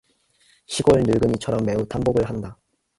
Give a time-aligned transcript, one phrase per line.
[0.65, 2.57] 시골 늙은이처럼 매우 탄복을 한다.